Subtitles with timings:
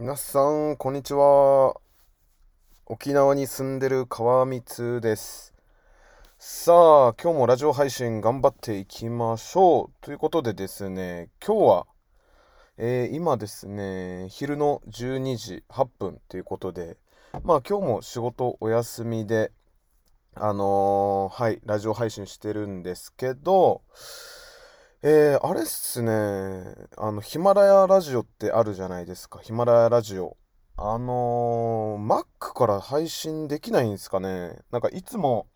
[0.00, 1.74] 皆さん、こんにちは。
[2.86, 5.52] 沖縄に住んでる川光です。
[6.38, 6.72] さ
[7.08, 9.92] あ、今日もラジオ配信頑張っていきましょう。
[10.00, 11.86] ということでですね、今日は、
[12.76, 16.96] えー今ですね、昼の12時8分ということで、
[17.42, 19.50] まあ今日も仕事お休みで、
[20.36, 23.82] あのーはい、ラジオ配信してるんですけど、
[25.00, 26.10] えー、あれっすね、
[26.96, 30.36] あの、ヒマラヤラジオってあるじゃないですか、ヒマラヤラジオ。
[30.76, 34.58] あのー、Mac から配信できないんですかね。
[34.72, 35.46] なんかいつも、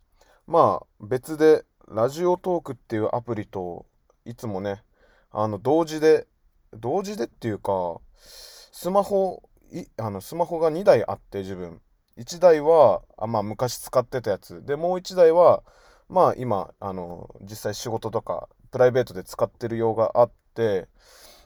[0.46, 3.86] まあ別でラジオトークっていうアプリと
[4.24, 4.84] いつもね、
[5.32, 6.28] あの同時で、
[6.72, 11.80] 同時でっていうか、スマホ、い、あのスマホが2台あって自分。
[12.16, 14.64] 1台は、あ、まあ昔使ってたやつ。
[14.64, 15.64] で、もう1台は、
[16.08, 20.88] まあ今、あの、実際仕事とかプライベートで使ってる用があって、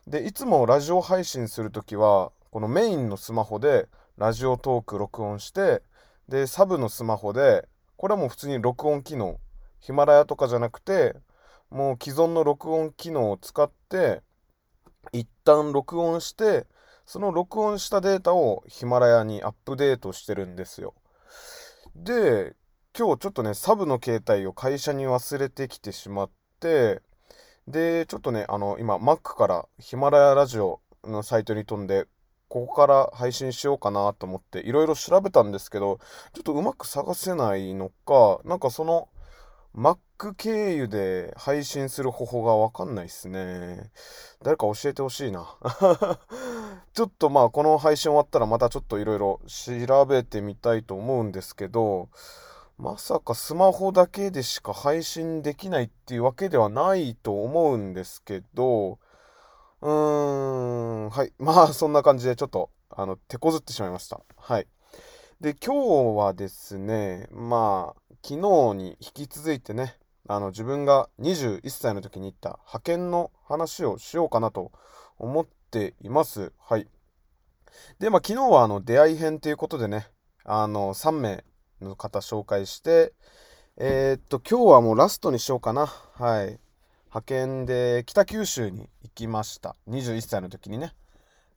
[0.07, 5.83] で、いつもラジオ配信するときは、このメインのスマホでラジオトーク録音して、
[6.29, 9.39] で、サブのスマホで、これはもう普通に録音機能、
[9.81, 11.17] ヒマラヤとかじゃなくて、
[11.69, 14.23] もう既存の録音機能を使って、
[15.13, 16.67] 一旦録音して、
[17.05, 20.95] その録音したデータをヒマラヤにアップデートしてるんですよ。
[21.97, 22.55] で、
[22.97, 26.31] 今日ちょっとね、サブの携帯を会社に忘れてきてしまっ
[26.61, 27.03] て、
[27.69, 32.07] で、ちょっとね、あの、今、Mac からヒマラヤラジオのサイトに飛んで、
[32.49, 35.99] ここから配信しようかなと思って、いろいろ調べたんですけど、
[36.33, 39.09] ちょっとうまく探せないのか、なんかその、
[39.77, 39.99] Mac
[40.37, 43.91] 経由で配信する方法がわかんないっすね。
[44.43, 45.57] 誰か教えてほしいな。
[46.95, 52.09] ちょっとまあ、この配信終わったらまたちょっといろいろ調べてみたいと思うんですけど、
[52.79, 58.99] まさかスマホだけでしか配信できないっていうわけではないと思うんですけど、
[59.81, 61.33] うーん、はい。
[61.41, 64.21] まあ、そんな感じでちょっと、あの、手こずってしまいました。
[64.37, 64.67] はい。
[65.41, 69.99] で、今日はですね、まあ、昨日に引き続いてね、
[70.29, 74.73] あの、自分が21歳の時に行った派遣の話をしようかなと
[75.19, 76.53] 思っています。
[76.59, 76.89] はい。
[78.01, 80.11] で、まあ、昨日はあの、出会い編ということでね、
[80.45, 81.45] あの、3名
[81.81, 83.13] の方紹介して、
[83.77, 85.87] えーっと、今日はもうラストにしようかな。
[85.87, 86.59] はい。
[87.09, 89.77] 派遣で北九州に行きました。
[89.89, 90.95] 21歳の時にね。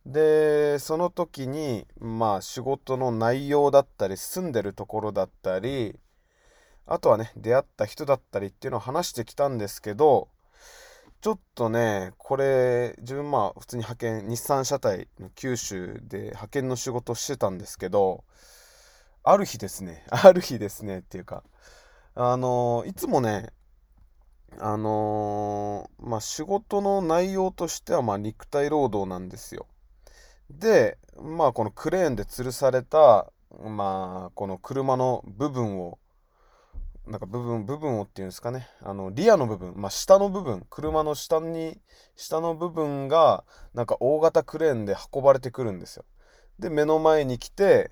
[0.06, 5.97] で、その時に、まあ仕事の内容だったり、住んでるところだったり、
[6.86, 10.28] あとはね、出会った人だったりっていうのを話してきたんですけど、
[11.22, 18.24] ちょっとね、これ、自分まあ普通に派遣、日産車体の九州で派遣の仕事してたんですけど、
[19.24, 21.44] ある日ですね、 ある日ですねっていうか、
[22.16, 23.50] あのいつもね、
[24.57, 29.68] あのまあ仕事の内容としてはま肉体労働なんですよ。
[30.50, 33.31] で、まあこのクレーンで吊るされた、
[33.63, 36.00] まあこの車の部分を、
[37.06, 41.80] なんか部分、部分をっていうんですかね、あのリアの部分、まあ下の部分、車の下に、
[42.16, 43.44] 下の部分が
[43.74, 46.06] なんか大型クレーンで運ばれてくるんですよ。
[46.57, 47.91] で、目の前に来て、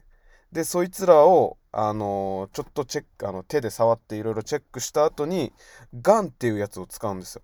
[0.51, 5.53] で、そいつらを、あのーちょっとチェック、あの、手で触っていろいろチェックした後に、
[6.01, 7.41] ガンっていうやつを使うんですよ。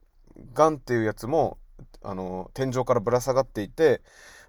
[0.54, 1.58] ガンっていうやつも、
[2.02, 4.02] あのー天井からぶら下がっていて、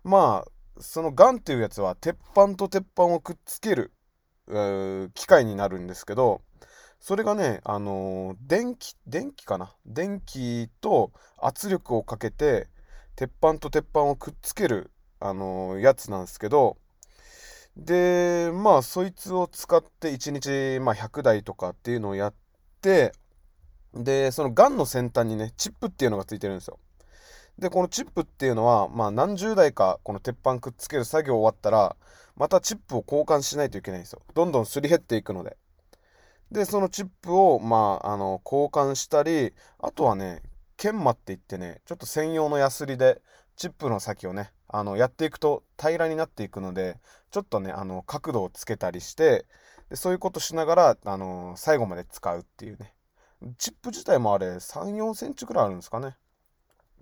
[0.04, 3.92] まあ、そのガンっていうやつは、鉄板と鉄板をくっつける、
[5.14, 6.42] 機械になるんですけど、
[7.00, 9.74] それがね、あのー電気、電気かな？
[9.84, 12.68] 電気と圧力をかけて、
[13.16, 16.78] 鉄板と鉄板をくっつける、あのやつなんですけど、
[17.76, 22.34] で、まあ、そいつを使って1日、まあ、100台とかっていうのをやっ
[22.80, 23.12] て、
[23.94, 26.78] で、そのガンの先端にね、チップっていうのがついてるんですよ。
[27.58, 31.96] で、このチップっていうのは、まあ、何十台かこの鉄板くっつける作業終わったら、
[32.36, 34.22] またチップを交換しないといけないんですよ。
[34.34, 35.56] どんどんすり減っていくので。
[36.50, 40.42] で、そのチップを、まあ、あの、交換したり、あとはね、
[40.76, 43.22] 研磨って言ってね、ちょっと専用のヤスリで、
[43.56, 46.98] チップの先をね、あの、やっていくと平らになっていくので、
[47.30, 49.46] ちょっとね、あの、角度をつけたりして、
[49.88, 52.92] で、そういうことしながら、あの、最後まで使うっていうね。
[53.56, 56.16] チップ自体もあれ、3、4センチくらいあるんですかね。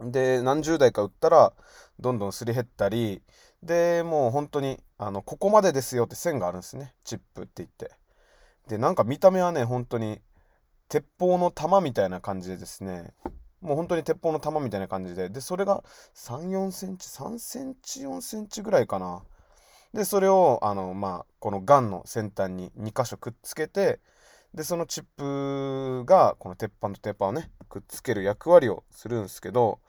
[0.00, 1.54] で、何十台か売ったら、
[1.98, 3.22] どんどんすり減ったり、
[3.62, 6.92] で、もう本当に、あの、ここまでですよって線があるんですね。
[7.04, 7.92] チップって言って。
[8.68, 10.20] で、なんか見た目はね、本当に、
[10.90, 13.14] 鉄砲の弾みたいな感じでですね、
[13.62, 15.82] もう本当に鉄砲の弾みたいな感じで、で、それが
[16.14, 19.22] 3、4センチ、3センチ、4センチぐらいかな。
[19.94, 24.00] で、それを、あの、まあ、このガンの先端に2箇所くっつけて、
[24.54, 29.80] で、そのチップが、この鉄板と鉄板をね、くっつける役割をするんですけど、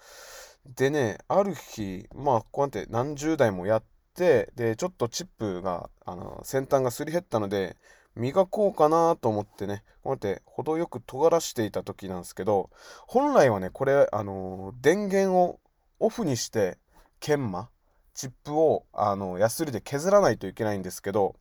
[0.65, 3.83] でね、ある日、まあ、こうやって何十台もやっ
[4.13, 7.75] てでちょっとチップがあの先端がすり減ったので
[8.15, 9.83] 磨こうかなと思ってね。
[10.03, 12.69] こうやって程よく尖らしていた時なんですけど
[13.07, 15.59] 本来はねこれあの電源を
[15.99, 16.77] オフにして
[17.21, 17.69] 研磨
[18.13, 21.35] チップをあのヤスリで削らないといけないんですけど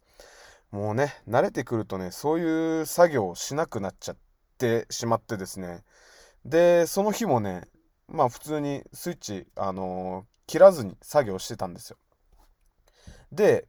[0.71, 4.17] もうね慣れてくるとねそういう作業をしなくなっちゃっ
[4.59, 5.83] てしまってですね。
[6.45, 7.69] でその日もね
[8.09, 11.97] まあ普通にスイッチあの切らずに作業してたんですよ。
[13.33, 13.67] で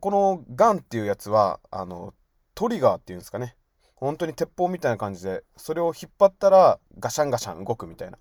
[0.00, 2.12] このガンっていうやつはあの
[2.56, 3.54] トリガーっていうんですかね。
[3.94, 8.18] 本当に鉄砲みたいな感じでそれを引っ張ったらガシャンガシャン動くみたいな。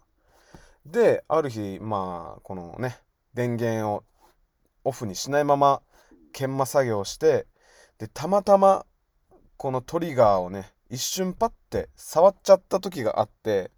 [0.85, 2.99] である日まあこのね
[3.33, 4.03] 電源を
[4.83, 5.81] オフにしないまま
[6.33, 7.47] 研磨作業をして
[7.97, 8.85] でたまたま
[9.57, 13.71] このトリガーをね一瞬パッて触っちゃった時があって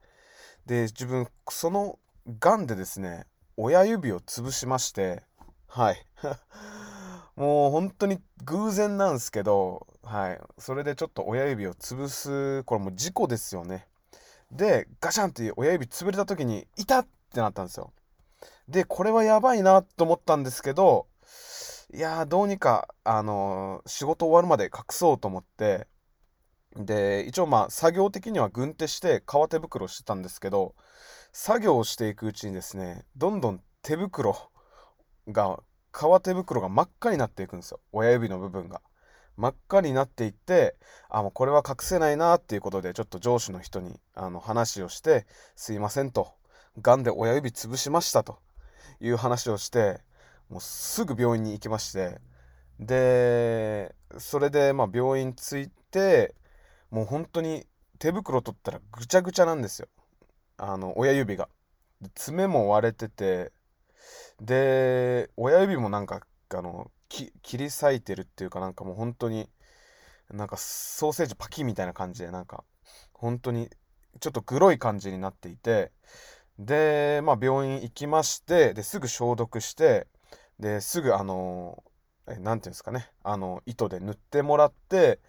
[0.66, 1.98] で自分その
[2.40, 3.26] ガンでですね
[3.56, 5.24] 親指を潰しまして
[5.68, 6.06] はい。
[7.36, 10.40] もう本当に偶然なんですけど、はい。
[10.58, 13.88] それでちょっと親指を潰す、これもう事故ですよね。
[14.52, 17.92] で、ガシャンって親指潰れた時に、いたってなったんですよ。
[18.70, 21.08] で、これはやばいなと思ったんですけど、
[21.94, 25.88] いや、どうにか、あのー、仕事終わるまで隠そうと思って、
[26.78, 30.74] で、一応まあ、作業的には軍手して革手袋してたんですけど、
[31.34, 34.38] 作業をしていくうちにですね、どんどん手袋
[35.28, 35.60] が
[35.92, 38.82] 革手袋が真っ赤になっていくんですよ親指の部分が
[39.38, 40.76] 真っ赤になっていって
[41.10, 45.26] あもうこれは隠せないなっていうことでちょっと上司の人にあの話をして
[45.56, 46.34] 「すいません」と
[46.82, 48.40] 「がんで親指潰しました」と。
[49.00, 50.00] いう話をして
[50.50, 52.20] もうすぐ病院に行きまして。
[52.80, 56.36] でそれでまあ病院着いて
[56.92, 57.66] もう本当に
[57.98, 59.88] 手袋取ったらぐちゃぐちゃなんですよ。
[60.58, 61.50] あの親指が。
[62.14, 63.52] 爪も割れてて。
[64.40, 66.22] で親指もなんか
[66.54, 69.50] あの切り裂いてるっていうかなんかもう本当に
[70.32, 72.64] なんかソーセージパキみたいな感じでなんか
[73.14, 73.70] 本当に
[74.20, 75.92] ちょっとグロい感じになっていて
[76.60, 80.08] でまあ病院行きましてですぐ消毒して
[80.60, 81.84] ですぐあの
[82.28, 85.20] 何て言うんですかねあの糸で塗ってもらって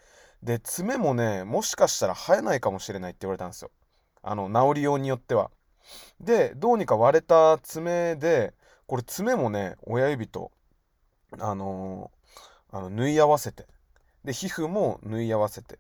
[0.43, 3.71] で爪もねもしかしたら生えないかもしれないって言われたんですよ。
[4.23, 5.51] あの治りようによっては。
[6.21, 8.55] でどうにか割れた爪で
[8.87, 10.53] これ爪もね親指と
[11.39, 13.67] あのー、あの縫い合わせて。
[14.25, 15.79] で皮膚も縫い合わせて。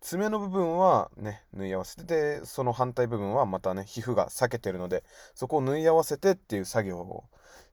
[0.00, 2.04] 爪の部分はね縫い合わせて。
[2.04, 5.04] でその反対部分はまたね皮膚が裂けてるので
[5.34, 7.24] そこを縫い合わせてっていう作業を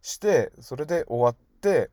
[0.01, 1.90] してそれで終わって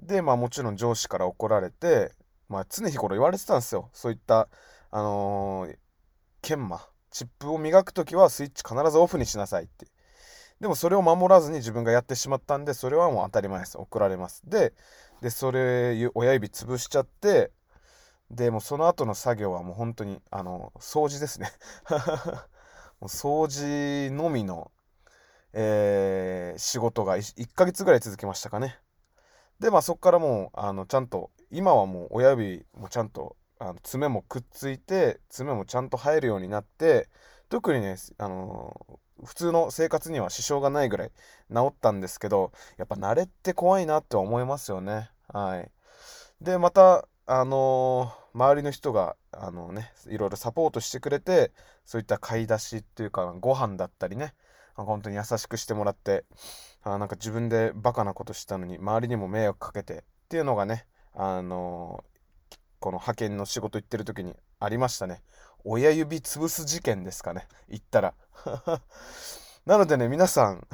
[0.00, 2.12] でまあもちろん上司から怒られて
[2.48, 3.90] まあ常日頃言われてたんですよ。
[3.92, 4.48] そういった
[4.90, 5.76] あのー、
[6.42, 9.86] 研磨チップを磨く時はスイッチ必ずオフにしなさいって。
[10.60, 13.78] でもそれを守らずに自分がやってしまったんでそれはもう当たり前です。
[13.78, 14.42] 怒られます。
[14.44, 14.72] で
[15.22, 17.50] でそれ親指潰しちゃって
[18.30, 21.50] でもその後の作業はもう本当にあの掃除ですね。
[23.00, 24.72] もう掃除のみの、
[25.52, 28.78] えー、仕事が 1, 1ヶ月ぐらい続きましたかね。
[29.60, 37.08] でまあそこからもうあのちゃんと今はもう親指もちゃんとあの爪もくっついて爪もちゃんと生えるようになって
[37.48, 41.10] 特にねあの普通の生活には支障がないぐらい
[41.52, 45.10] 治ったんですけどやっぱ慣れって怖いなって思いますよね。
[45.28, 45.70] はい。
[46.40, 51.52] でまたあのー、周りの人があのねいろいろサポートしてくれて
[51.84, 54.34] そういった買い出しっていうかご飯だったりね
[54.74, 56.24] 本当に優しくしてもらって
[56.82, 60.86] あなんか自分でバカなことしたのに周りにも迷惑かけてっていうのがね
[61.20, 62.04] あの、
[62.80, 65.22] この派遣の仕事行ってる時にありましたね。
[65.64, 67.46] 親指潰す事件ですかね。
[67.68, 68.14] 言ったら。
[69.66, 70.66] なのでね皆さん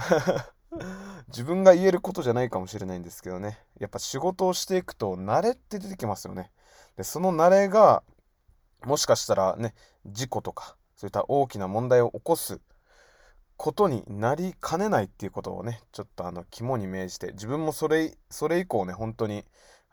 [1.28, 3.58] 自分が言えることじゃないかもしれないんですけどね。
[3.78, 6.50] やっぱ仕事をしていくと慣れって出てきますよね。
[6.96, 8.02] でその慣れが
[8.84, 9.74] もしかしたらね
[10.06, 12.60] 事故とかそういった大きな問題を起こす
[13.56, 19.44] ことになりかねないっていうことをねちょっとあの肝に銘じて自分もそれそれ以降ね本当に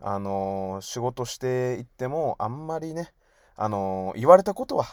[0.01, 3.13] あの、仕事していってもあんまりね
[3.55, 4.85] あの言われたことは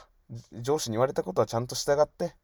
[0.53, 2.35] 上司に言われたことはちゃんと従って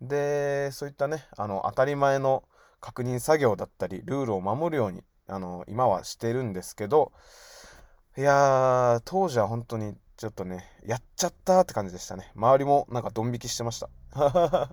[0.00, 2.44] でそういったねあの当たり前の
[2.80, 7.12] 確認作業だったりルールを守るようにあの今はしてるんですけど
[8.16, 12.32] いや当時は本当にちょっとねやっちゃったって感じでしたね。
[12.34, 13.88] 周りもなんかドン引きしてました。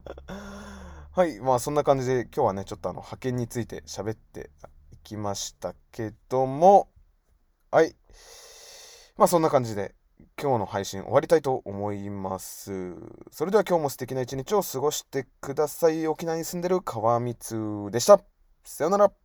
[1.11, 4.49] はいまあそんな感じで今日はねちょっとあの派遣について喋って
[4.91, 6.89] いきましたけども
[7.75, 7.93] はい
[9.17, 9.95] まあそんな感じで
[10.41, 12.95] 今日の配信終わりたいと思います。
[13.31, 16.07] それでは今日も素敵な一日を過ごしてください。
[16.07, 18.21] 沖縄に住んでる川光でした。
[18.63, 19.24] さよなら。